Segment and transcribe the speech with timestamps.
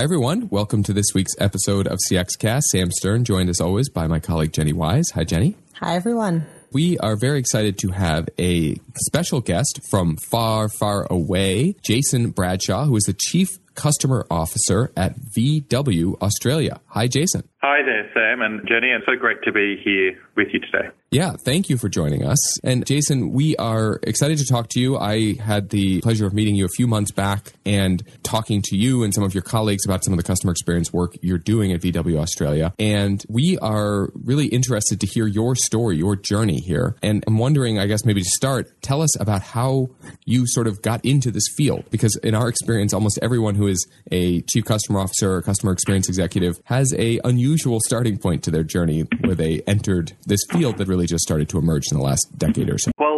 [0.00, 0.48] Hi, everyone.
[0.48, 2.62] Welcome to this week's episode of CXCast.
[2.70, 5.10] Sam Stern, joined as always by my colleague Jenny Wise.
[5.10, 5.56] Hi, Jenny.
[5.74, 6.46] Hi, everyone.
[6.72, 12.86] We are very excited to have a special guest from far, far away, Jason Bradshaw,
[12.86, 16.80] who is the Chief Customer Officer at VW Australia.
[16.86, 17.46] Hi, Jason.
[17.62, 20.88] Hi there, Sam and Jenny, and so great to be here with you today.
[21.10, 22.58] Yeah, thank you for joining us.
[22.60, 24.96] And Jason, we are excited to talk to you.
[24.96, 29.02] I had the pleasure of meeting you a few months back and talking to you
[29.02, 31.80] and some of your colleagues about some of the customer experience work you're doing at
[31.82, 32.72] VW Australia.
[32.78, 36.94] And we are really interested to hear your story, your journey here.
[37.02, 39.90] And I'm wondering, I guess maybe to start, tell us about how
[40.24, 41.84] you sort of got into this field.
[41.90, 46.08] Because in our experience, almost everyone who is a chief customer officer or customer experience
[46.08, 47.49] executive has a unusual
[47.80, 51.48] starting point to their journey where they entered this field that really really just started
[51.48, 52.90] to emerge in the last decade or so?
[52.98, 53.09] Well,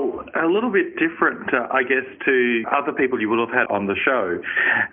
[0.42, 3.86] a little bit different, uh, I guess, to other people you would have had on
[3.86, 4.42] the show.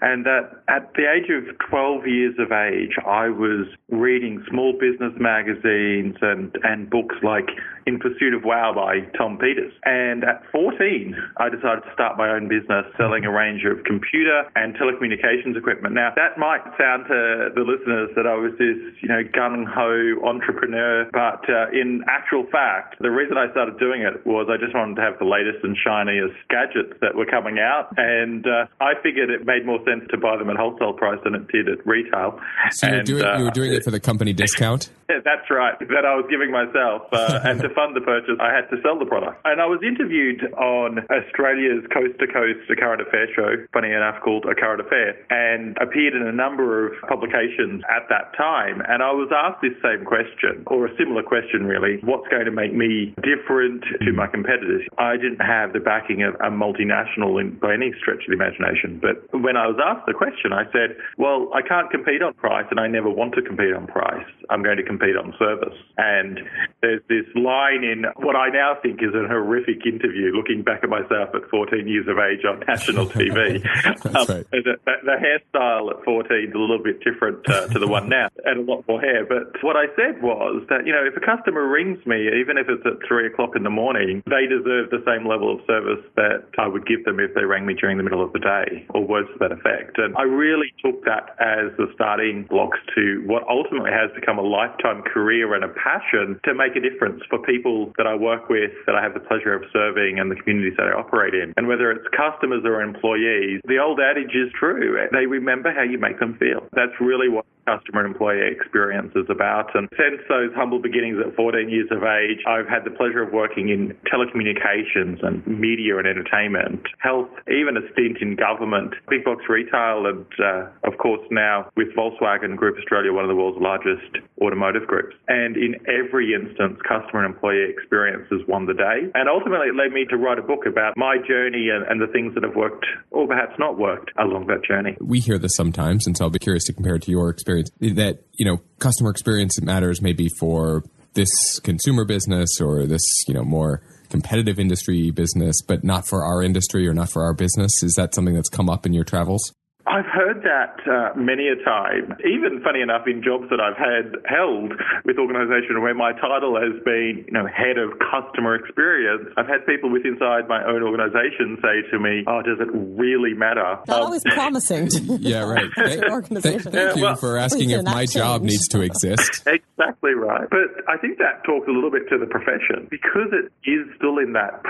[0.01, 5.13] And that at the age of 12 years of age, I was reading small business
[5.17, 7.49] magazines and, and books like
[7.87, 9.73] In Pursuit of Wow by Tom Peters.
[9.85, 14.45] And at 14, I decided to start my own business selling a range of computer
[14.55, 15.95] and telecommunications equipment.
[15.95, 20.21] Now, that might sound to the listeners that I was this, you know, gung ho
[20.25, 24.75] entrepreneur, but uh, in actual fact, the reason I started doing it was I just
[24.75, 27.89] wanted to have the latest and shiniest gadgets that were coming out.
[27.97, 31.35] And uh, I figured it made more sense to buy them at wholesale price than
[31.35, 32.39] it did at retail.
[32.71, 34.89] So you were, doing, uh, you were doing it for the company discount?
[35.09, 35.73] Yeah, that's right.
[35.89, 37.09] That I was giving myself.
[37.09, 39.41] Uh, and to fund the purchase, I had to sell the product.
[39.41, 44.21] And I was interviewed on Australia's Coast to Coast A Current Affair show, funny enough,
[44.21, 48.85] called A Current Affair, and appeared in a number of publications at that time.
[48.85, 51.97] And I was asked this same question, or a similar question, really.
[52.05, 54.85] What's going to make me different to my competitors?
[55.01, 58.99] I didn't have the backing of a multinational in, by any stretch of the imagination.
[59.01, 62.65] But when I was asked the question, I said, well, I can't compete on price
[62.71, 64.25] and I never want to compete on price.
[64.49, 65.77] I'm going to compete on service.
[65.97, 66.39] And
[66.81, 70.89] there's this line in what I now think is a horrific interview, looking back at
[70.89, 73.61] myself at 14 years of age on national TV.
[73.85, 74.45] um, right.
[74.51, 78.29] the, the, hairstyle at 14 is a little bit different uh, to the one now
[78.45, 79.25] and a lot more hair.
[79.25, 82.67] But what I said was that, you know, if a customer rings me, even if
[82.69, 86.45] it's at three o'clock in the morning, they deserve the same level of service that
[86.57, 89.05] I would give them if they rang me during the middle of the day or
[89.05, 89.97] words to that effect.
[89.97, 94.45] And I really took that as the starting blocks to what ultimately has become a
[94.45, 98.71] lifetime career and a passion to make a difference for people that I work with,
[98.85, 101.53] that I have the pleasure of serving and the communities that I operate in.
[101.57, 104.97] And whether it's customers or employees, the old adage is true.
[105.11, 106.67] They remember how you make them feel.
[106.73, 109.69] That's really what customer and employee experience is about.
[109.75, 113.31] And since those humble beginnings at 14 years of age, I've had the pleasure of
[113.31, 119.45] working in telecommunications and media and entertainment, health, even a stint in government, big box
[119.49, 124.17] retail, and uh, of course now with Volkswagen Group Australia, one of the world's largest
[124.41, 125.15] automotive groups.
[125.27, 129.11] And in every instance, customer and employee experience has won the day.
[129.13, 132.11] And ultimately, it led me to write a book about my journey and, and the
[132.11, 134.97] things that have worked or perhaps not worked along that journey.
[134.99, 137.58] We hear this sometimes, and so I'll be curious to compare it to your experience.
[137.79, 140.83] That you know, customer experience matters maybe for
[141.13, 146.41] this consumer business or this you know more competitive industry business, but not for our
[146.41, 147.83] industry or not for our business?
[147.83, 149.53] Is that something that's come up in your travels?
[149.89, 152.13] I've heard that uh, many a time.
[152.21, 156.77] Even funny enough, in jobs that I've had held with organisations where my title has
[156.85, 161.57] been, you know, head of customer experience, I've had people with inside my own organisation
[161.57, 164.89] say to me, "Oh, does it really matter?" Not um, always promising.
[165.25, 165.65] yeah, right.
[165.75, 169.41] Thank, thank, thank you well, for asking if my job needs to exist.
[169.47, 170.47] exactly right.
[170.49, 174.19] But I think that talks a little bit to the profession because it is still
[174.19, 174.61] in that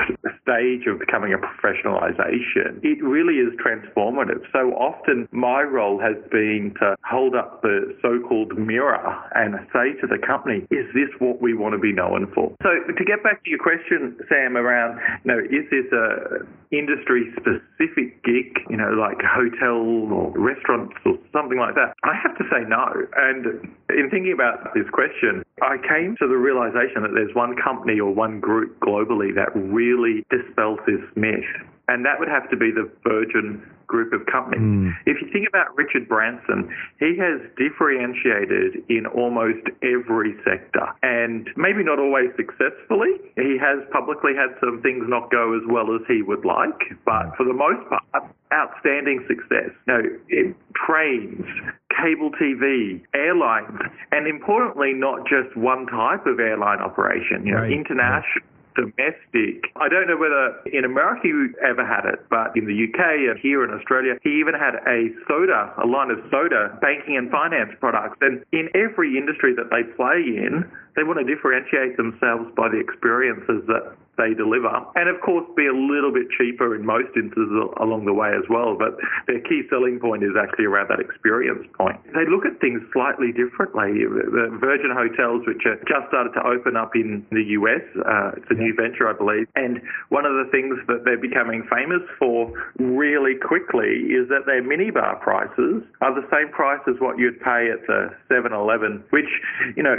[0.41, 2.79] stage of becoming a professionalisation.
[2.84, 4.46] It really is transformative.
[4.53, 9.02] So often often my role has been to hold up the so-called mirror
[9.36, 12.53] and say to the company, is this what we want to be known for?
[12.62, 17.31] So to get back to your question, Sam, around, you know, is this a industry
[17.34, 19.81] specific gig, you know, like hotel
[20.14, 21.94] or restaurants or something like that?
[22.03, 22.86] I have to say no.
[23.17, 28.00] And in thinking about this question, I came to the realization that there's one company
[28.00, 31.50] or one group globally that really dispels this myth
[31.90, 34.62] and that would have to be the Virgin group of companies.
[34.62, 34.94] Mm.
[35.08, 36.70] If you think about Richard Branson,
[37.00, 43.18] he has differentiated in almost every sector and maybe not always successfully.
[43.36, 47.36] He has publicly had some things not go as well as he would like, but
[47.36, 49.74] for the most part, outstanding success.
[49.90, 50.00] Now,
[50.78, 51.46] trains,
[51.90, 53.74] cable TV, airlines,
[54.12, 57.74] and importantly, not just one type of airline operation, you know, right.
[57.74, 58.46] international
[58.76, 59.72] domestic.
[59.76, 63.40] I don't know whether in America you ever had it, but in the UK and
[63.40, 67.72] here in Australia, he even had a soda, a line of soda, banking and finance
[67.80, 68.18] products.
[68.22, 72.80] And in every industry that they play in, they want to differentiate themselves by the
[72.80, 74.68] experiences that they deliver,
[75.00, 77.47] and of course be a little bit cheaper in most instances
[77.80, 78.76] along the way as well.
[78.76, 79.00] But
[79.32, 81.96] their key selling point is actually around that experience point.
[82.12, 84.03] They look at things slightly differently.
[84.03, 88.52] The Virgin Hotels, which are just started to open up in the US, uh, it's
[88.52, 89.47] a new venture, I believe.
[89.56, 89.80] And
[90.12, 95.16] one of the things that they're becoming famous for really quickly is that their minibar
[95.24, 99.32] prices are the same price as what you'd pay at the 7-Eleven, which,
[99.80, 99.96] you know,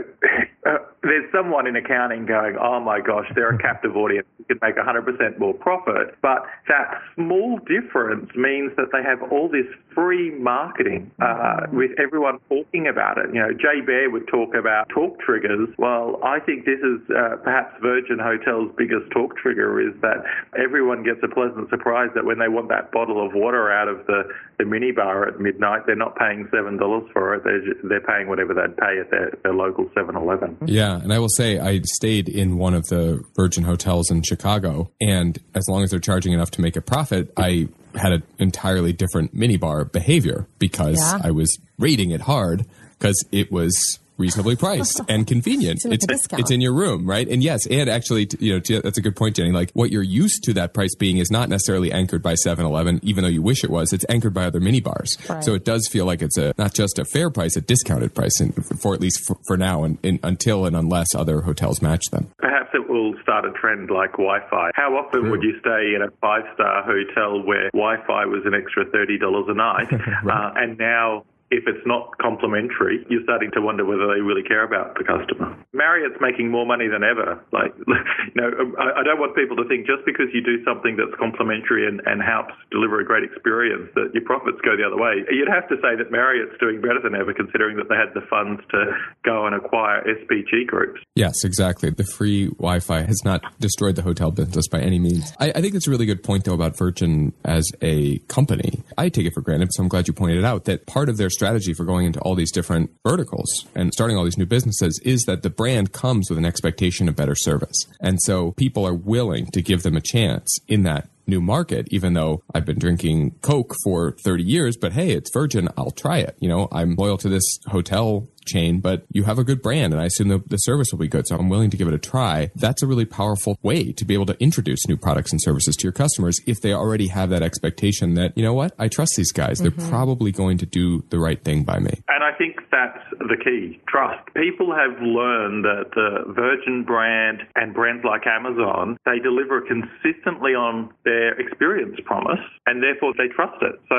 [1.03, 4.77] there's someone in accounting going, oh my gosh, they're a captive audience audience can make
[4.77, 6.17] 100% more profit.
[6.23, 12.39] But that small difference means that they have all this free marketing uh, with everyone
[12.49, 13.33] talking about it.
[13.33, 15.69] You know, Jay Baer would talk about talk triggers.
[15.79, 20.25] Well, I think this is uh, perhaps Virgin Hotel's biggest talk trigger is that
[20.59, 24.07] everyone gets a pleasant surprise that when they want that bottle of water out of
[24.07, 24.23] the,
[24.59, 27.45] the minibar at midnight, they're not paying $7 for it.
[27.45, 30.57] They're, just, they're paying whatever they'd pay at their, their local 7 Eleven.
[30.71, 31.01] Yeah.
[31.01, 34.91] And I will say, I stayed in one of the Virgin Hotels in Chicago.
[35.01, 38.93] And as long as they're charging enough to make a profit, I had an entirely
[38.93, 41.19] different minibar behavior because yeah.
[41.23, 42.67] I was rating it hard
[42.99, 45.81] because it was reasonably priced and convenient.
[45.85, 47.27] it's, it's in your room, right?
[47.29, 49.51] And yes, and actually, you know, that's a good point, Jenny.
[49.53, 53.25] Like what you're used to that price being is not necessarily anchored by 7-Eleven, even
[53.25, 53.93] though you wish it was.
[53.93, 55.19] It's anchored by other mini bars.
[55.29, 55.43] Right.
[55.43, 58.41] So it does feel like it's a not just a fair price, a discounted price,
[58.81, 62.31] for at least for, for now, and, and, until and unless other hotels match them.
[62.39, 64.71] Perhaps it will start a trend like Wi-Fi.
[64.75, 65.31] How often True.
[65.31, 69.55] would you stay in a five-star hotel where Wi-Fi was an extra thirty dollars a
[69.55, 69.91] night,
[70.25, 70.51] right.
[70.51, 74.63] uh, and now if it's not complimentary, you're starting to wonder whether they really care
[74.63, 75.51] about the customer.
[75.75, 77.43] Marriott's making more money than ever.
[77.53, 81.15] Like, you know, I, don't want people to think just because you do something that's
[81.19, 85.27] complimentary and, and helps deliver a great experience that your profits go the other way.
[85.31, 88.23] You'd have to say that Marriott's doing better than ever, considering that they had the
[88.31, 88.95] funds to
[89.27, 91.03] go and acquire SPG groups.
[91.17, 91.91] Yes, exactly.
[91.91, 95.33] The free Wi-Fi has not destroyed the hotel business by any means.
[95.41, 98.85] I, I think it's a really good point, though, about Virgin as a company.
[98.97, 101.31] I take it for granted, so I'm glad you pointed out that part of their
[101.41, 105.23] strategy for going into all these different verticals and starting all these new businesses is
[105.23, 107.87] that the brand comes with an expectation of better service.
[107.99, 112.13] And so people are willing to give them a chance in that new market, even
[112.13, 115.71] though I've been drinking Coke for 30 years, but hey, it's Virgin.
[115.79, 116.37] I'll try it.
[116.41, 120.03] You know, I'm loyal to this hotel chain, but you have a good brand and
[120.03, 121.27] I assume the, the service will be good.
[121.27, 122.51] So I'm willing to give it a try.
[122.55, 125.85] That's a really powerful way to be able to introduce new products and services to
[125.85, 129.33] your customers if they already have that expectation that, you know what, I trust these
[129.33, 129.61] guys.
[129.61, 129.79] Mm-hmm.
[129.79, 132.03] They're probably going to do the right thing by me.
[132.09, 134.27] And I think that's the key trust.
[134.35, 140.93] People have learned that the Virgin brand and brands like Amazon, they deliver consistently on
[141.05, 143.81] their experience promise and therefore they trust it.
[143.89, 143.97] So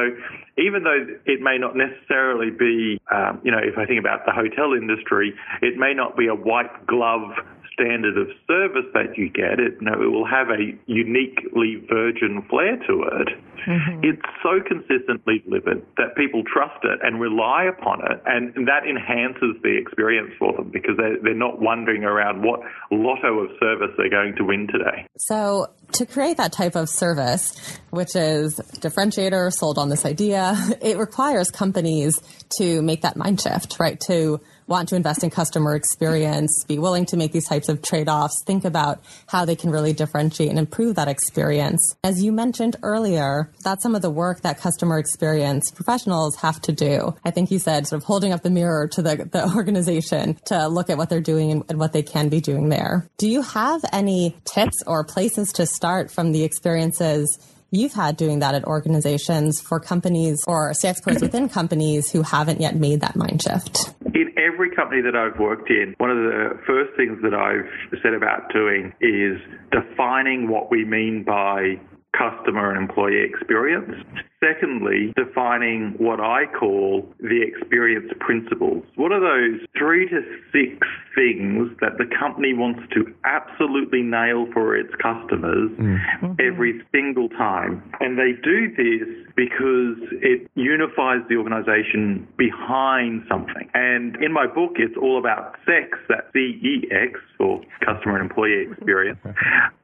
[0.58, 4.32] even though it may not necessarily be, um, you know, if I think about the
[4.42, 7.32] hotel industry, it may not be a white glove
[7.74, 9.60] standard of service that you get.
[9.60, 13.30] It, you know, it will have a uniquely virgin flair to it.
[13.68, 14.04] Mm-hmm.
[14.04, 19.62] It's so consistently delivered that people trust it and rely upon it, and that enhances
[19.62, 24.10] the experience for them because they're, they're not wondering around what lotto of service they're
[24.10, 25.06] going to win today.
[25.18, 30.98] So, to create that type of service, which is differentiator sold on this idea, it
[30.98, 32.20] requires companies
[32.58, 34.00] to make that mind shift, right?
[34.08, 34.42] To
[34.72, 38.42] want to invest in customer experience, be willing to make these types of trade offs,
[38.46, 41.96] think about how they can really differentiate and improve that experience.
[42.04, 46.72] As you mentioned earlier, that's some of the work that customer experience professionals have to
[46.72, 47.14] do.
[47.24, 50.68] I think you said sort of holding up the mirror to the, the organization to
[50.68, 53.06] look at what they're doing and, and what they can be doing there.
[53.18, 57.38] Do you have any tips or places to start from the experiences
[57.72, 62.76] you've had doing that at organizations for companies or salespersons within companies who haven't yet
[62.76, 63.94] made that mind shift?
[64.22, 67.66] In every company that I've worked in, one of the first things that I've
[68.04, 71.82] set about doing is defining what we mean by
[72.16, 73.96] customer and employee experience.
[74.44, 78.84] Secondly, defining what I call the experience principles.
[78.96, 80.22] What are those three to
[80.52, 86.34] six things that the company wants to absolutely nail for its customers mm-hmm.
[86.40, 87.84] every single time?
[88.00, 93.70] And they do this because it unifies the organization behind something.
[93.76, 99.20] And in my book, it's all about CEX, that C-E-X for customer and employee experience.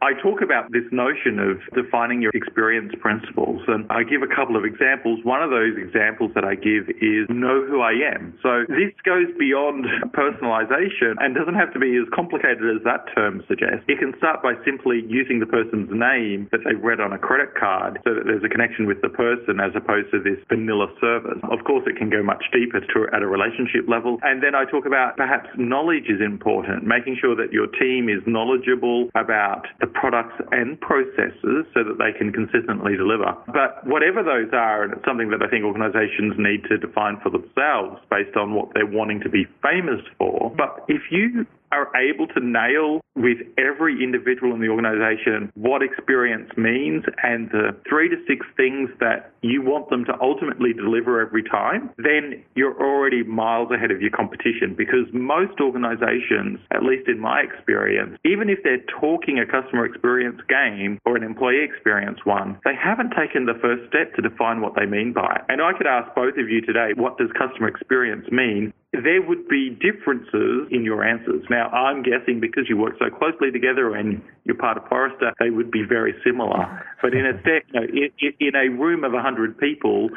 [0.01, 4.46] I talk about this notion of defining your experience principles, and I give a couple
[4.47, 5.19] couple of examples.
[5.27, 8.31] One of those examples that I give is know who I am.
[8.39, 9.83] So this goes beyond
[10.15, 13.83] personalization and doesn't have to be as complicated as that term suggests.
[13.91, 17.59] It can start by simply using the person's name that they've read on a credit
[17.59, 21.43] card so that there's a connection with the person as opposed to this vanilla service.
[21.51, 24.15] Of course, it can go much deeper to at a relationship level.
[24.23, 28.23] And then I talk about perhaps knowledge is important, making sure that your team is
[28.23, 33.35] knowledgeable about the products and processes so that they can consistently deliver.
[33.51, 37.29] But whatever those are, and it's something that I think organizations need to define for
[37.29, 40.53] themselves based on what they're wanting to be famous for.
[40.55, 46.49] But if you are able to nail with every individual in the organization what experience
[46.55, 51.43] means and the three to six things that you want them to ultimately deliver every
[51.43, 57.19] time, then you're already miles ahead of your competition because most organizations, at least in
[57.19, 62.59] my experience, even if they're talking a customer experience game or an employee experience one,
[62.65, 65.41] they haven't taken the first step to define what they mean by it.
[65.49, 68.73] And I could ask both of you today, what does customer experience mean?
[68.93, 71.43] There would be differences in your answers.
[71.49, 75.49] Now, I'm guessing because you work so closely together and you're part of Forrester, they
[75.49, 76.83] would be very similar.
[77.01, 77.87] But in a set, you know,
[78.19, 80.09] in, in a room of 100 people,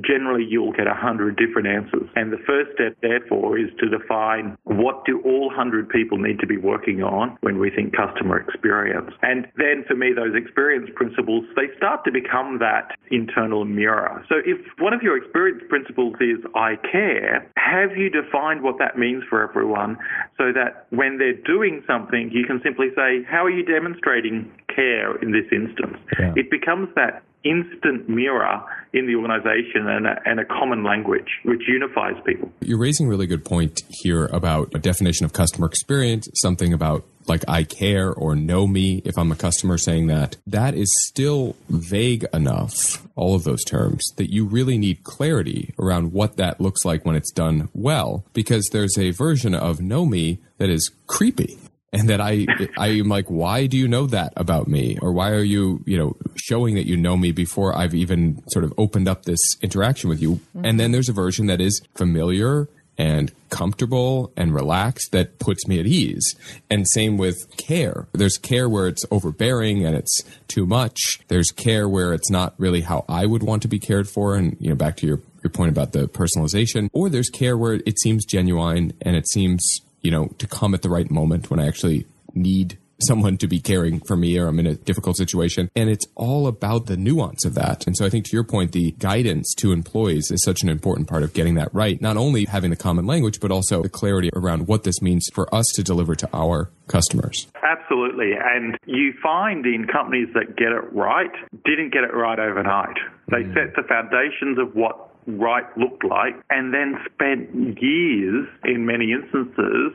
[0.00, 2.08] generally you'll get 100 different answers.
[2.14, 6.46] And the first step, therefore, is to define what do all 100 people need to
[6.46, 9.10] be working on when we think customer experience.
[9.22, 14.24] And then for me, those experience principles, they start to become that internal mirror.
[14.28, 18.98] So if one of your experience principles is I care, have you defined what that
[18.98, 19.96] means for everyone
[20.38, 25.16] so that when they're doing something, you can simply say, How are you demonstrating care
[25.16, 25.96] in this instance?
[26.18, 26.34] Yeah.
[26.36, 31.62] It becomes that instant mirror in the organization and a, and a, common language which
[31.66, 32.52] unifies people.
[32.60, 37.04] You're raising a really good point here about a definition of customer experience, something about
[37.26, 40.36] like I care or know me if I'm a customer saying that.
[40.46, 46.12] That is still vague enough, all of those terms, that you really need clarity around
[46.12, 50.38] what that looks like when it's done well, because there's a version of know me
[50.58, 51.58] that is creepy
[51.92, 52.46] and that I
[52.78, 55.98] I am like, why do you know that about me, or why are you you
[55.98, 60.08] know showing that you know me before I've even sort of opened up this interaction
[60.08, 60.36] with you?
[60.56, 60.64] Mm-hmm.
[60.64, 62.68] And then there's a version that is familiar
[63.02, 66.36] and comfortable and relaxed that puts me at ease.
[66.70, 68.06] And same with care.
[68.12, 71.18] There's care where it's overbearing and it's too much.
[71.26, 74.36] There's care where it's not really how I would want to be cared for.
[74.36, 77.80] And you know, back to your your point about the personalization, or there's care where
[77.84, 81.60] it seems genuine and it seems you know, to come at the right moment when
[81.60, 85.70] I actually need someone to be caring for me or I'm in a difficult situation.
[85.76, 87.86] And it's all about the nuance of that.
[87.86, 91.08] And so I think to your point, the guidance to employees is such an important
[91.08, 92.00] part of getting that right.
[92.00, 95.52] Not only having the common language, but also the clarity around what this means for
[95.54, 97.46] us to deliver to our customers.
[97.62, 98.32] Absolutely.
[98.32, 101.32] And you find in companies that get it right,
[101.64, 102.96] didn't get it right overnight.
[103.30, 103.54] They mm.
[103.54, 109.92] set the foundations of what right looked like, and then spent years, in many instances,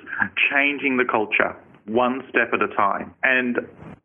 [0.50, 1.56] changing the culture
[1.88, 3.14] one step at a time.
[3.24, 3.58] And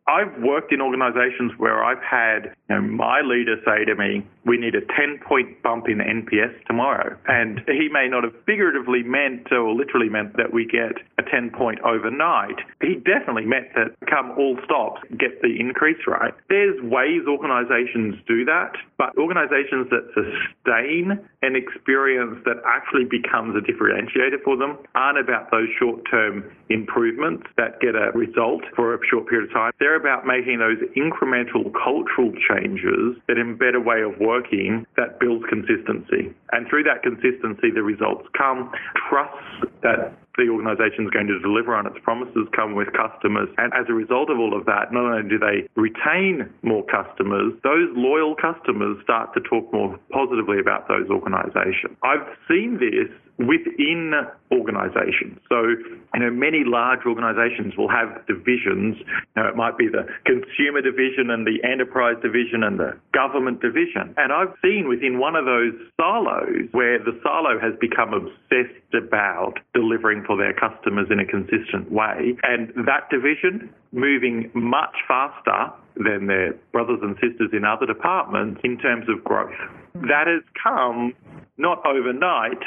[0.09, 4.59] I've worked in organizations where I've had you know, my leader say to me, we
[4.59, 7.17] need a 10 point bump in NPS tomorrow.
[7.29, 11.51] And he may not have figuratively meant or literally meant that we get a 10
[11.51, 12.59] point overnight.
[12.81, 16.35] He definitely meant that come all stops, get the increase right.
[16.49, 23.61] There's ways organizations do that, but organizations that sustain an experience that actually becomes a
[23.61, 28.99] differentiator for them aren't about those short term improvements that get a result for a
[29.11, 29.73] short period of time.
[29.79, 35.45] They're about making those incremental cultural changes that embed a way of working that builds
[35.49, 36.33] consistency.
[36.53, 38.71] And through that consistency, the results come.
[39.09, 43.49] Trust that the organisation is going to deliver on its promises come with customers.
[43.59, 47.53] And as a result of all of that, not only do they retain more customers,
[47.63, 51.97] those loyal customers start to talk more positively about those organisations.
[52.03, 54.13] I've seen this within
[54.51, 55.41] organizations.
[55.49, 55.75] So,
[56.15, 58.97] you know, many large organizations will have divisions.
[59.37, 64.15] It might be the consumer division and the enterprise division and the government division.
[64.17, 69.55] And I've seen within one of those silos where the silo has become obsessed about
[69.75, 72.37] delivering for their customers in a consistent way.
[72.43, 78.79] And that division moving much faster than their brothers and sisters in other departments in
[78.79, 79.53] terms of growth.
[79.95, 81.15] That has come
[81.59, 82.59] not overnight,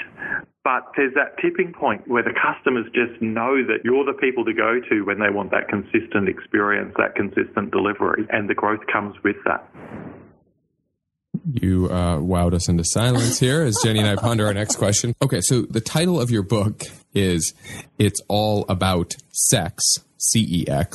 [0.63, 4.53] but there's that tipping point where the customers just know that you're the people to
[4.53, 9.15] go to when they want that consistent experience, that consistent delivery, and the growth comes
[9.24, 9.67] with that.
[11.53, 15.13] You uh, wowed us into silence here as Jenny and I ponder our next question.
[15.22, 17.53] Okay, so the title of your book is
[18.00, 19.15] It's All About
[19.51, 20.94] CEX CEX,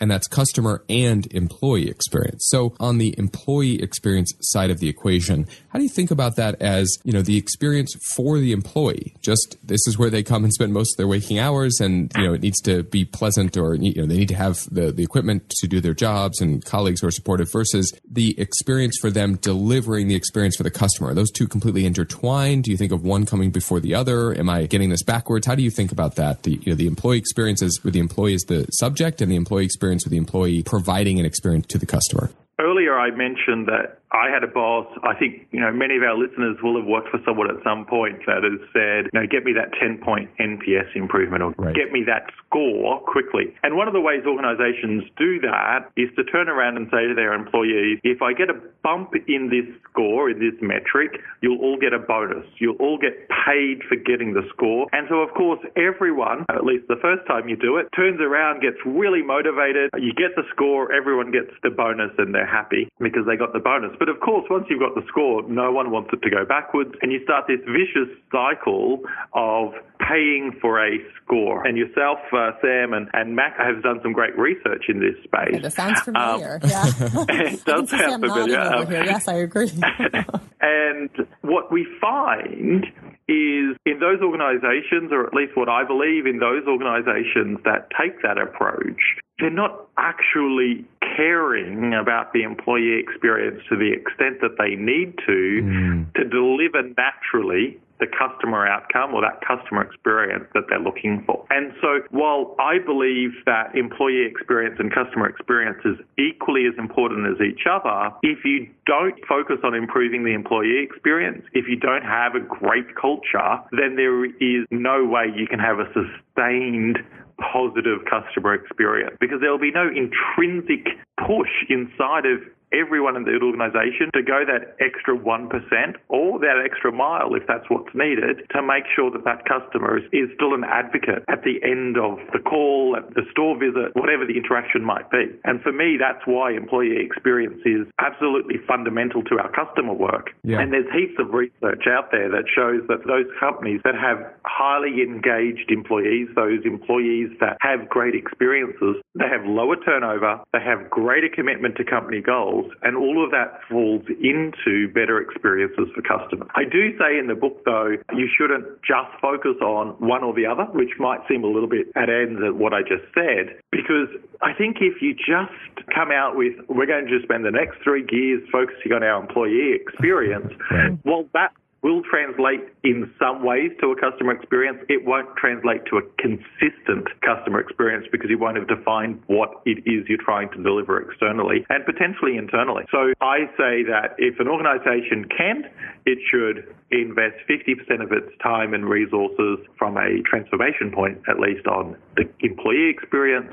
[0.00, 2.46] and that's customer and employee experience.
[2.48, 6.60] So on the employee experience side of the equation, how do you think about that
[6.60, 9.14] as, you know, the experience for the employee?
[9.20, 12.24] Just this is where they come and spend most of their waking hours and, you
[12.24, 15.02] know, it needs to be pleasant or, you know, they need to have the, the
[15.02, 19.36] equipment to do their jobs and colleagues who are supportive versus the experience for them
[19.36, 21.10] delivering the experience for the customer.
[21.10, 22.64] Are those two completely intertwined?
[22.64, 24.36] Do you think of one coming before the other?
[24.38, 25.46] Am I getting this backwards?
[25.46, 26.44] How do you think about that?
[26.44, 29.64] The, you know, the employee experiences with the employee is the subject and the employee
[29.64, 32.30] experience with the employee providing an experience to the customer.
[32.60, 34.86] Earlier, I mentioned that I had a boss.
[35.02, 37.84] I think, you know, many of our listeners will have worked for someone at some
[37.84, 41.74] point that has said, you know, get me that 10 point NPS improvement or right.
[41.74, 43.50] get me that score quickly.
[43.66, 47.14] And one of the ways organizations do that is to turn around and say to
[47.14, 51.76] their employees, if I get a bump in this score, in this metric, you'll all
[51.76, 52.46] get a bonus.
[52.62, 54.86] You'll all get paid for getting the score.
[54.92, 58.62] And so, of course, everyone, at least the first time you do it, turns around,
[58.62, 59.90] gets really motivated.
[59.98, 63.58] You get the score, everyone gets the bonus, and they're happy because they got the
[63.58, 63.90] bonus.
[64.04, 66.92] But of course, once you've got the score, no one wants it to go backwards,
[67.00, 69.00] and you start this vicious cycle
[69.32, 71.66] of paying for a score.
[71.66, 75.54] And yourself, uh, Sam, and, and Mac have done some great research in this space.
[75.54, 76.60] Okay, that sounds familiar.
[76.62, 76.84] Um, yeah.
[77.30, 78.60] it does sound familiar.
[78.60, 79.72] Um, yes, I agree.
[80.60, 81.08] and
[81.40, 82.84] what we find
[83.26, 88.20] is in those organizations, or at least what I believe in those organizations that take
[88.20, 89.00] that approach,
[89.38, 90.84] they're not actually
[91.16, 96.14] caring about the employee experience to the extent that they need to mm.
[96.14, 101.46] to deliver naturally the customer outcome or that customer experience that they're looking for.
[101.50, 107.26] And so while I believe that employee experience and customer experience is equally as important
[107.30, 112.02] as each other, if you don't focus on improving the employee experience, if you don't
[112.02, 116.98] have a great culture, then there is no way you can have a sustained
[117.38, 120.86] positive customer experience because there will be no intrinsic
[121.18, 122.40] push inside of
[122.74, 127.64] everyone in the organization to go that extra 1% or that extra mile if that's
[127.70, 131.96] what's needed to make sure that that customer is still an advocate at the end
[131.96, 135.30] of the call, at the store visit, whatever the interaction might be.
[135.44, 140.30] And for me, that's why employee experience is absolutely fundamental to our customer work.
[140.42, 140.60] Yeah.
[140.60, 145.02] And there's heaps of research out there that shows that those companies that have highly
[145.02, 151.28] engaged employees, those employees that have great experiences, they have lower turnover, they have greater
[151.28, 156.48] commitment to company goals, and all of that falls into better experiences for customers.
[156.54, 160.46] I do say in the book, though, you shouldn't just focus on one or the
[160.46, 164.08] other, which might seem a little bit at ends at what I just said, because
[164.42, 167.78] I think if you just come out with, we're going to just spend the next
[167.82, 170.52] three years focusing on our employee experience,
[171.04, 171.52] well, that
[171.84, 174.78] will translate in some ways to a customer experience.
[174.88, 179.84] It won't translate to a consistent customer experience because you won't have defined what it
[179.84, 182.84] is you're trying to deliver externally and potentially internally.
[182.90, 185.68] So I say that if an organization can,
[186.06, 191.66] it should invest 50% of its time and resources from a transformation point, at least
[191.66, 193.52] on the employee experience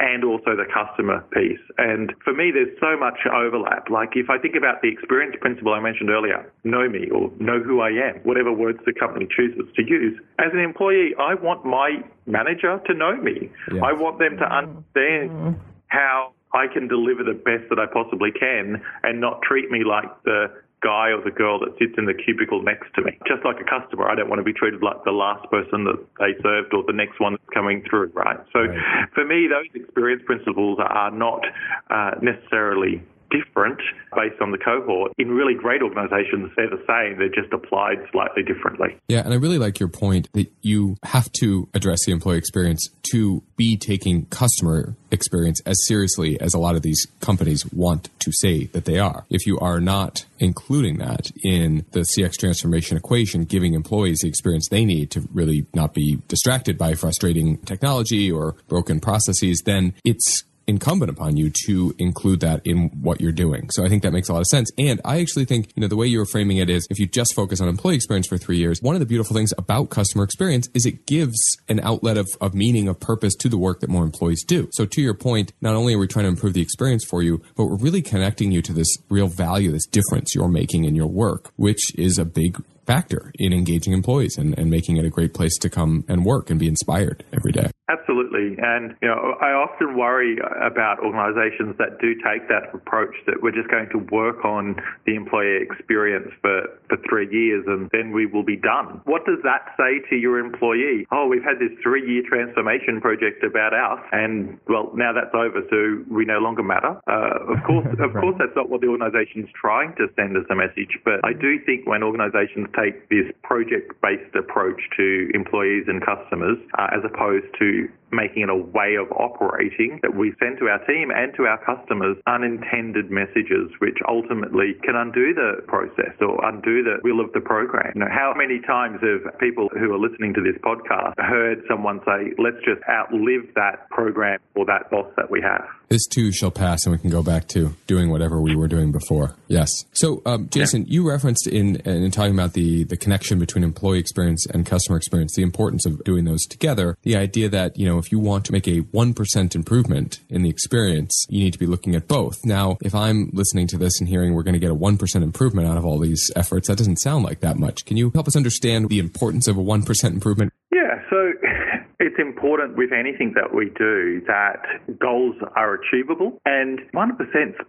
[0.00, 1.60] and also the customer piece.
[1.76, 3.90] And for me, there's so much overlap.
[3.90, 7.60] Like if I think about the experience principle I mentioned earlier, know me or know
[7.60, 10.18] who I am, whatever words the company chooses to use.
[10.38, 13.50] As an employee, I want my manager to know me.
[13.72, 13.82] Yeah.
[13.82, 15.60] I want them to understand mm-hmm.
[15.88, 20.08] how I can deliver the best that I possibly can and not treat me like
[20.24, 20.46] the
[20.82, 23.18] guy or the girl that sits in the cubicle next to me.
[23.26, 25.98] Just like a customer, I don't want to be treated like the last person that
[26.18, 28.38] they served or the next one that's coming through, right?
[28.52, 29.08] So right.
[29.14, 31.42] for me, those experience principles are not
[31.90, 33.80] uh, necessarily different
[34.14, 35.12] based on the cohort.
[35.18, 37.18] In really great organizations, they're the same.
[37.18, 38.96] They're just applied slightly differently.
[39.08, 39.20] Yeah.
[39.20, 43.42] And I really like your point that you have to address the employee experience to
[43.56, 48.66] be taking customer experience as seriously as a lot of these companies want to say
[48.66, 49.24] that they are.
[49.30, 54.68] If you are not including that in the CX transformation equation, giving employees the experience
[54.68, 60.44] they need to really not be distracted by frustrating technology or broken processes, then it's
[60.68, 63.70] incumbent upon you to include that in what you're doing.
[63.70, 64.70] So I think that makes a lot of sense.
[64.78, 67.06] And I actually think, you know, the way you were framing it is if you
[67.06, 70.22] just focus on employee experience for three years, one of the beautiful things about customer
[70.22, 73.88] experience is it gives an outlet of, of meaning, of purpose to the work that
[73.88, 74.68] more employees do.
[74.72, 77.42] So to your point, not only are we trying to improve the experience for you,
[77.56, 81.08] but we're really connecting you to this real value, this difference you're making in your
[81.08, 85.34] work, which is a big factor in engaging employees and, and making it a great
[85.34, 87.70] place to come and work and be inspired every day.
[88.08, 88.56] Absolutely.
[88.56, 93.52] And, you know, I often worry about organizations that do take that approach that we're
[93.52, 98.24] just going to work on the employee experience for, for three years and then we
[98.24, 99.02] will be done.
[99.04, 101.04] What does that say to your employee?
[101.12, 105.60] Oh, we've had this three year transformation project about us and, well, now that's over,
[105.68, 106.96] so we no longer matter.
[107.04, 108.22] Uh, of course, of right.
[108.24, 111.36] course, that's not what the organisation is trying to send us a message, but I
[111.36, 117.04] do think when organizations take this project based approach to employees and customers, uh, as
[117.04, 121.34] opposed to making it a way of operating that we send to our team and
[121.36, 127.20] to our customers unintended messages which ultimately can undo the process or undo the will
[127.20, 127.92] of the program.
[127.94, 132.00] You know, how many times have people who are listening to this podcast heard someone
[132.04, 135.64] say, let's just outlive that program or that boss that we have?
[135.88, 138.92] This too shall pass and we can go back to doing whatever we were doing
[138.92, 139.34] before.
[139.48, 139.70] Yes.
[139.92, 140.92] So, um, Jason, yeah.
[140.92, 145.34] you referenced in, in talking about the, the connection between employee experience and customer experience,
[145.34, 148.52] the importance of doing those together, the idea that, you know, if you want to
[148.52, 152.44] make a 1% improvement in the experience, you need to be looking at both.
[152.44, 155.68] Now, if I'm listening to this and hearing we're going to get a 1% improvement
[155.68, 157.84] out of all these efforts, that doesn't sound like that much.
[157.84, 160.52] Can you help us understand the importance of a 1% improvement?
[160.72, 161.32] Yeah, so
[162.00, 164.62] it's important with anything that we do that
[164.98, 166.40] goals are achievable.
[166.46, 167.18] And 1%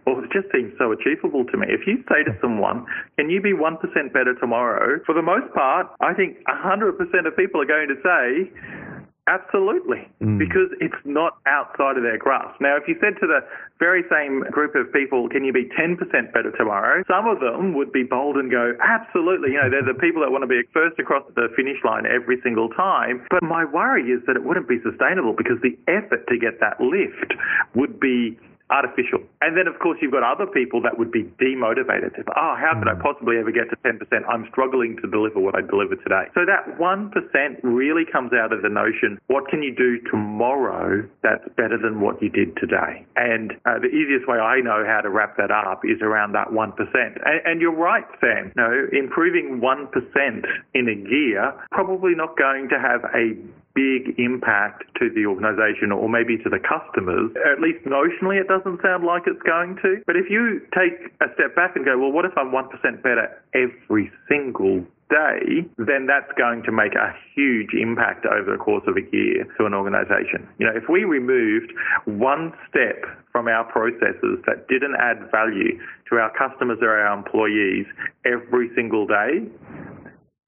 [0.06, 1.66] well, it just seems so achievable to me.
[1.68, 2.86] If you say to someone,
[3.18, 3.80] can you be 1%
[4.12, 5.00] better tomorrow?
[5.04, 8.99] For the most part, I think 100% of people are going to say,
[9.30, 10.42] Absolutely, mm.
[10.42, 12.60] because it's not outside of their grasp.
[12.60, 13.46] Now, if you said to the
[13.78, 15.94] very same group of people, can you be 10%
[16.34, 17.04] better tomorrow?
[17.06, 19.52] Some of them would be bold and go, absolutely.
[19.54, 22.42] You know, they're the people that want to be first across the finish line every
[22.42, 23.22] single time.
[23.30, 26.80] But my worry is that it wouldn't be sustainable because the effort to get that
[26.82, 27.30] lift
[27.78, 28.36] would be
[28.70, 29.20] artificial.
[29.40, 32.14] And then, of course, you've got other people that would be demotivated.
[32.36, 33.02] Oh, how could I mm.
[33.02, 33.98] possibly ever get to 10%?
[34.28, 36.30] I'm struggling to deliver what I deliver today.
[36.34, 41.44] So that 1% really comes out of the notion, what can you do tomorrow that's
[41.56, 43.04] better than what you did today?
[43.16, 46.48] And uh, the easiest way I know how to wrap that up is around that
[46.48, 46.70] 1%.
[46.94, 48.52] And, and you're right, Sam.
[48.56, 53.34] No, improving 1% in a year, probably not going to have a
[53.74, 57.30] big impact to the organization or maybe to the customers.
[57.46, 60.02] At least notionally, it doesn't sound like it's going to.
[60.06, 62.66] But if you take a step back and go, well, what if I'm 1%
[63.02, 68.84] better every single day, then that's going to make a huge impact over the course
[68.86, 70.46] of a year to an organization.
[70.58, 71.72] You know, if we removed
[72.06, 75.78] one step from our processes that didn't add value
[76.08, 77.86] to our customers or our employees
[78.24, 79.46] every single day,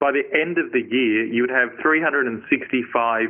[0.02, 3.28] by the end of the year, you would have 365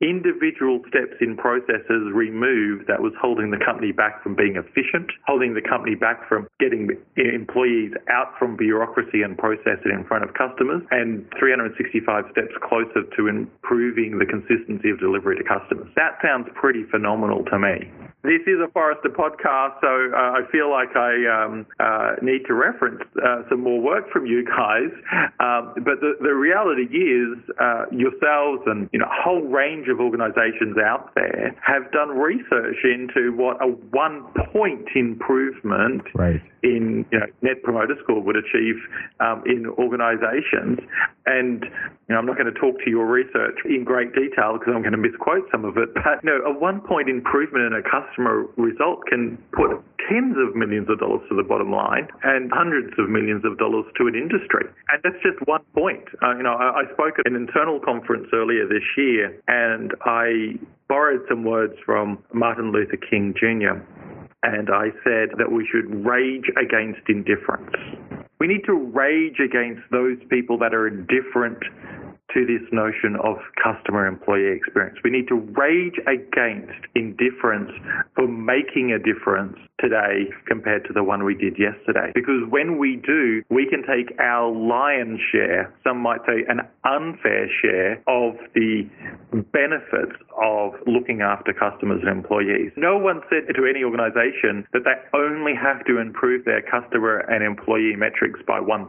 [0.00, 5.52] individual steps in processes removed that was holding the company back from being efficient, holding
[5.52, 10.82] the company back from getting employees out from bureaucracy and processing in front of customers,
[10.90, 15.88] and 365 steps closer to improving the consistency of delivery to customers.
[15.96, 17.92] That sounds pretty phenomenal to me.
[18.22, 22.54] This is a Forrester podcast, so uh, I feel like I um, uh, need to
[22.54, 24.92] reference uh, some more work from you guys.
[25.40, 30.00] Um, but the, the, reality is, uh, yourselves and you know a whole range of
[30.00, 36.40] organisations out there have done research into what a one point improvement right.
[36.62, 38.76] In you know, Net Promoter Score would achieve
[39.20, 40.78] um, in organisations.
[41.26, 44.74] And you know, I'm not going to talk to your research in great detail because
[44.74, 45.90] I'm going to misquote some of it.
[46.00, 49.70] But you know, a one point improvement in a customer result can put
[50.08, 53.84] tens of millions of dollars to the bottom line and hundreds of millions of dollars
[53.96, 54.66] to an industry.
[54.90, 56.02] And that's just one point.
[56.22, 60.58] Uh, you know, I, I spoke at an internal conference earlier this year and I
[60.88, 63.78] borrowed some words from Martin Luther King Jr.
[64.42, 67.74] And I said that we should rage against indifference.
[68.38, 71.58] We need to rage against those people that are indifferent
[72.34, 74.98] to this notion of customer employee experience.
[75.04, 77.70] We need to rage against indifference
[78.14, 82.12] for making a difference today compared to the one we did yesterday.
[82.14, 87.48] Because when we do, we can take our lion's share, some might say an unfair
[87.60, 88.88] share, of the
[89.52, 92.72] benefits of looking after customers and employees.
[92.76, 97.44] No one said to any organization that they only have to improve their customer and
[97.44, 98.88] employee metrics by 1%.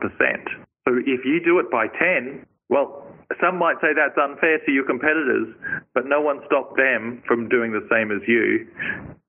[0.88, 3.06] So if you do it by 10, well,
[3.39, 5.48] some might say that's unfair to your competitors,
[5.94, 8.67] but no one stopped them from doing the same as you.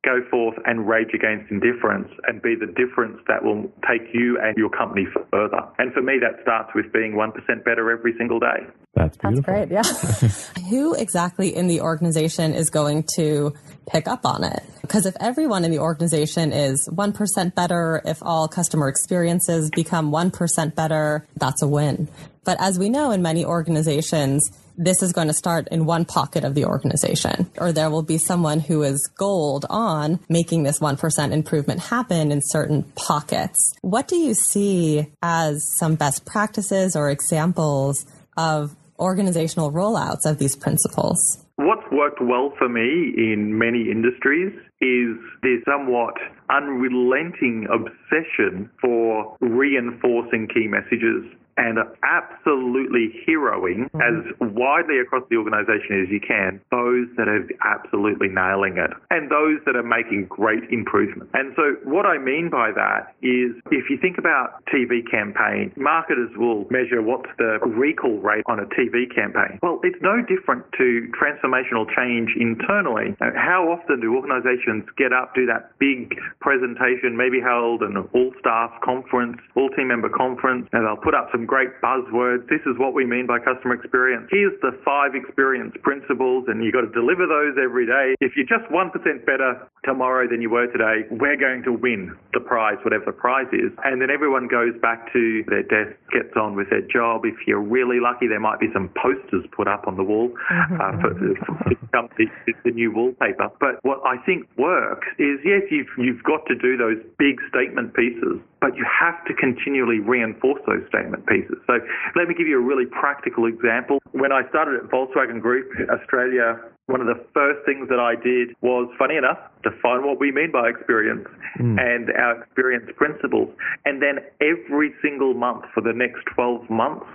[0.05, 4.57] Go forth and rage against indifference and be the difference that will take you and
[4.57, 5.61] your company further.
[5.79, 8.67] And for me, that starts with being 1% better every single day.
[8.95, 9.55] That's beautiful.
[9.55, 10.63] That's great, yeah.
[10.71, 13.55] Who exactly in the organization is going to
[13.87, 14.65] pick up on it?
[14.81, 20.75] Because if everyone in the organization is 1% better, if all customer experiences become 1%
[20.75, 22.09] better, that's a win.
[22.45, 26.45] But as we know in many organizations, this is going to start in one pocket
[26.45, 31.33] of the organization, or there will be someone who is gold on making this 1%
[31.33, 33.75] improvement happen in certain pockets.
[33.83, 38.05] What do you see as some best practices or examples
[38.37, 41.19] of organizational rollouts of these principles?
[41.57, 46.15] What's worked well for me in many industries is the somewhat
[46.51, 51.25] unrelenting obsession for reinforcing key messages
[51.57, 54.01] and absolutely heroing mm-hmm.
[54.01, 59.31] as widely across the organization as you can those that are absolutely nailing it and
[59.31, 61.29] those that are making great improvement.
[61.35, 66.31] And so what I mean by that is if you think about TV campaign, marketers
[66.37, 69.59] will measure what's the recall rate on a TV campaign.
[69.63, 73.17] Well, it's no different to transformational change internally.
[73.21, 78.73] How often do organizations get up, do that big presentation, maybe held an all staff
[78.83, 82.47] conference, all team member conference, and they'll put up some some great buzzwords.
[82.49, 84.29] This is what we mean by customer experience.
[84.31, 88.15] Here's the five experience principles, and you've got to deliver those every day.
[88.21, 92.41] If you're just 1% better tomorrow than you were today, we're going to win the
[92.41, 93.73] prize, whatever the prize is.
[93.85, 97.23] And then everyone goes back to their desk, gets on with their job.
[97.25, 100.95] If you're really lucky, there might be some posters put up on the wall uh,
[101.01, 101.75] for, for
[102.19, 102.27] the,
[102.65, 103.51] the new wallpaper.
[103.59, 107.95] But what I think works is yes, you've, you've got to do those big statement
[107.95, 111.59] pieces, but you have to continually reinforce those statement pieces.
[111.67, 111.83] So
[112.15, 113.99] let me give you a really practical example.
[114.13, 118.57] When I started at Volkswagen Group Australia, one of the first things that I did
[118.61, 121.79] was, funny enough, define what we mean by experience mm.
[121.79, 123.49] and our experience principles.
[123.85, 127.07] And then every single month for the next 12 months,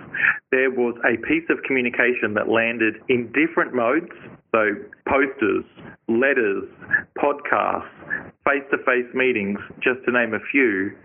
[0.50, 4.08] there was a piece of communication that landed in different modes.
[4.56, 4.72] So
[5.04, 5.64] posters,
[6.08, 6.64] letters,
[7.20, 7.92] podcasts,
[8.48, 10.96] face to face meetings, just to name a few,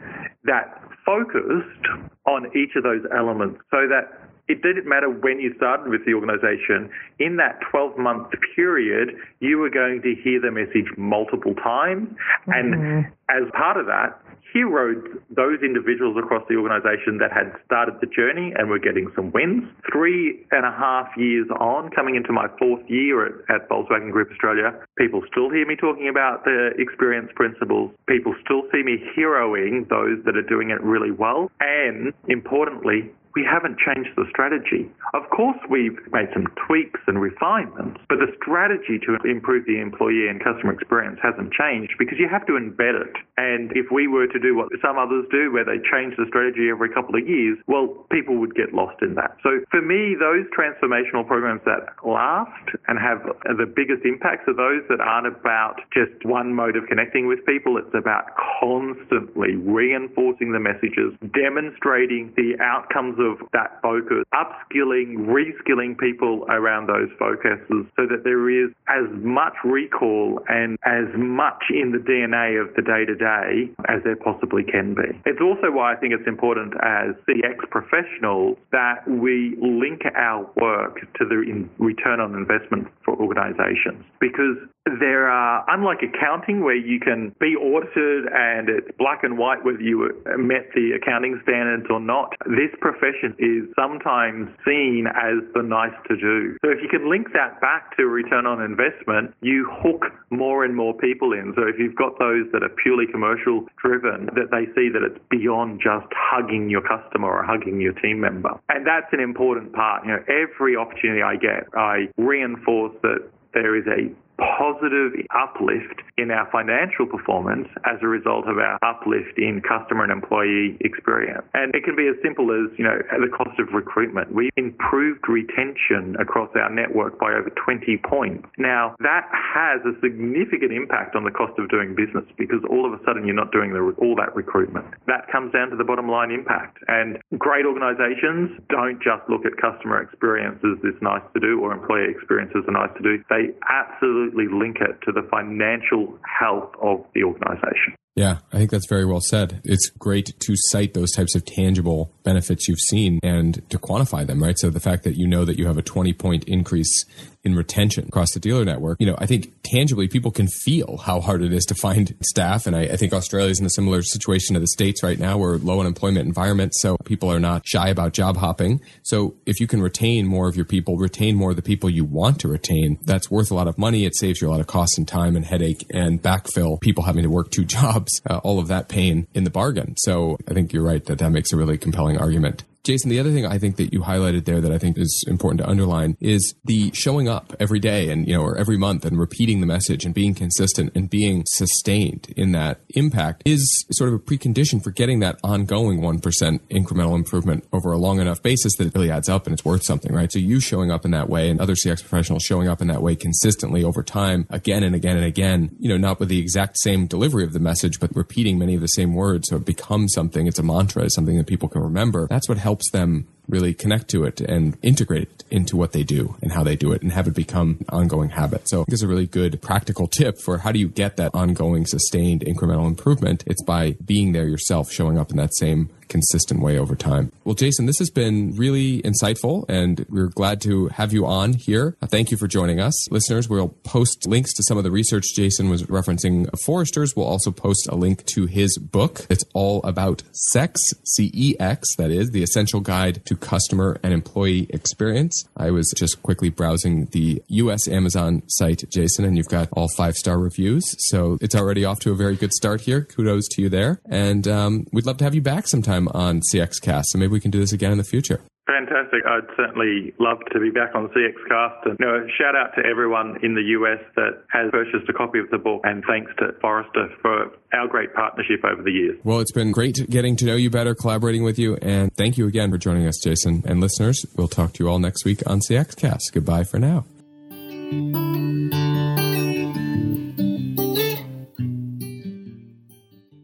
[0.46, 1.84] that focused
[2.26, 6.14] on each of those elements so that it didn't matter when you started with the
[6.14, 6.90] organization.
[7.20, 12.10] In that 12 month period, you were going to hear the message multiple times.
[12.48, 13.12] And mm-hmm.
[13.30, 14.20] as part of that,
[14.54, 19.32] heroed those individuals across the organization that had started the journey and were getting some
[19.32, 19.64] wins.
[19.92, 24.30] Three and a half years on, coming into my fourth year at, at Volkswagen Group
[24.32, 27.92] Australia, people still hear me talking about the experience principles.
[28.08, 31.50] People still see me heroing those that are doing it really well.
[31.60, 34.90] And importantly, we haven't changed the strategy.
[35.14, 40.30] Of course, we've made some tweaks and refinements, but the strategy to improve the employee
[40.30, 43.16] and customer experience hasn't changed because you have to embed it.
[43.38, 46.70] And if we were to do what some others do, where they change the strategy
[46.70, 49.38] every couple of years, well, people would get lost in that.
[49.42, 53.26] So for me, those transformational programs that last and have
[53.58, 57.78] the biggest impacts are those that aren't about just one mode of connecting with people.
[57.78, 58.26] It's about
[58.60, 67.10] constantly reinforcing the messages, demonstrating the outcomes of that focus, upskilling, reskilling people around those
[67.18, 72.74] focuses so that there is as much recall and as much in the DNA of
[72.76, 75.08] the day to day as there possibly can be.
[75.26, 81.00] It's also why I think it's important as CX professionals that we link our work
[81.18, 87.00] to the return on investment for organizations because there are, uh, unlike accounting where you
[87.00, 92.00] can be audited and it's black and white whether you met the accounting standards or
[92.00, 96.58] not, this profession is sometimes seen as the nice to do.
[96.64, 100.76] So if you can link that back to return on investment, you hook more and
[100.76, 101.54] more people in.
[101.56, 105.20] So if you've got those that are purely commercial driven, that they see that it's
[105.30, 108.60] beyond just hugging your customer or hugging your team member.
[108.70, 110.06] And that's an important part.
[110.06, 114.12] You know, every opportunity I get, I reinforce that there is a
[114.58, 120.12] positive uplift in our financial performance as a result of our uplift in customer and
[120.12, 121.44] employee experience.
[121.54, 124.34] And it can be as simple as, you know, the cost of recruitment.
[124.34, 128.48] We improved retention across our network by over 20 points.
[128.58, 132.94] Now, that has a significant impact on the cost of doing business because all of
[132.94, 134.86] a sudden you're not doing the, all that recruitment.
[135.08, 136.78] That comes down to the bottom line impact.
[136.88, 141.74] And great organizations don't just look at customer experience as this nice to do or
[141.74, 143.24] employee experience as a nice to do.
[143.30, 147.96] They absolutely absolutely link it to the financial health of the organization.
[148.16, 149.60] Yeah, I think that's very well said.
[149.64, 154.42] It's great to cite those types of tangible benefits you've seen and to quantify them,
[154.42, 154.58] right?
[154.58, 157.06] So the fact that you know that you have a 20 point increase
[157.44, 161.20] in retention across the dealer network, you know, I think tangibly people can feel how
[161.20, 162.66] hard it is to find staff.
[162.66, 165.38] And I, I think Australia is in a similar situation to the States right now.
[165.38, 166.74] We're low unemployment environment.
[166.76, 168.82] So people are not shy about job hopping.
[169.04, 172.06] So if you can retain more of your people, retain more of the people you
[172.06, 174.06] want to retain, that's worth a lot of money.
[174.06, 177.24] It saves you a lot of cost and time and headache and backfill people having
[177.24, 179.96] to work two jobs, uh, all of that pain in the bargain.
[179.98, 182.64] So I think you're right that that makes a really compelling argument.
[182.84, 185.62] Jason, the other thing I think that you highlighted there that I think is important
[185.62, 189.18] to underline is the showing up every day and, you know, or every month and
[189.18, 194.16] repeating the message and being consistent and being sustained in that impact is sort of
[194.16, 198.88] a precondition for getting that ongoing 1% incremental improvement over a long enough basis that
[198.88, 200.30] it really adds up and it's worth something, right?
[200.30, 203.02] So you showing up in that way and other CX professionals showing up in that
[203.02, 206.78] way consistently over time, again and again and again, you know, not with the exact
[206.80, 209.48] same delivery of the message, but repeating many of the same words.
[209.48, 212.28] So it becomes something, it's a mantra, it's something that people can remember.
[212.28, 216.36] That's what helps them really connect to it and integrate it into what they do
[216.42, 218.68] and how they do it and have it become an ongoing habit.
[218.70, 222.42] So it's a really good practical tip for how do you get that ongoing sustained
[222.42, 223.44] incremental improvement?
[223.46, 227.32] It's by being there yourself, showing up in that same consistent way over time.
[227.44, 231.98] Well, Jason, this has been really insightful and we're glad to have you on here.
[232.04, 233.12] Uh, thank you for joining us.
[233.12, 237.16] Listeners, we'll post links to some of the research Jason was referencing Forrester's.
[237.16, 239.26] We'll also post a link to his book.
[239.28, 240.22] It's all about
[240.52, 245.44] CEX, C-E-X, that is, the essential guide to customer and employee experience.
[245.58, 250.14] I was just quickly browsing the US Amazon site, Jason, and you've got all five
[250.14, 250.84] star reviews.
[251.10, 253.02] So it's already off to a very good start here.
[253.02, 254.00] Kudos to you there.
[254.06, 257.06] And um, we'd love to have you back sometime on CXCast.
[257.08, 258.42] So maybe we can do this again in the future.
[258.66, 259.26] Fantastic.
[259.28, 261.86] I'd certainly love to be back on CXCast.
[261.86, 265.40] And you know, shout out to everyone in the US that has purchased a copy
[265.40, 269.20] of the book and thanks to Forrester for our great partnership over the years.
[269.26, 272.48] Well, it's been great getting to know you better, collaborating with you, and thank you
[272.48, 273.64] again for joining us, Jason.
[273.66, 276.32] And listeners, we'll talk to you all next week on CXCast.
[276.32, 277.04] Goodbye for now.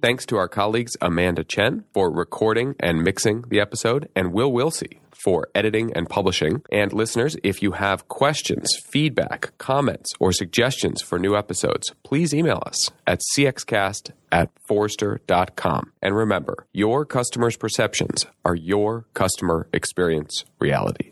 [0.02, 5.00] Thanks to our colleagues Amanda Chen for recording and mixing the episode, and Will Wilsey
[5.12, 6.62] for editing and publishing.
[6.72, 12.64] And listeners, if you have questions, feedback, comments, or suggestions for new episodes, please email
[12.66, 15.92] us at cxcast at forrester.com.
[16.02, 21.12] And remember, your customers' perceptions are your customer experience reality.